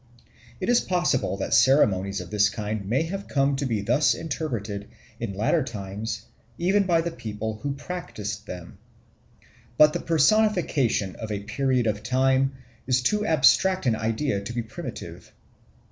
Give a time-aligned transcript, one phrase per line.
[0.59, 4.87] It is possible that ceremonies of this kind may have come to be thus interpreted
[5.19, 6.25] in later times
[6.57, 8.79] even by the people who practised them.
[9.77, 12.53] But the personification of a period of time
[12.87, 15.31] is too abstract an idea to be primitive.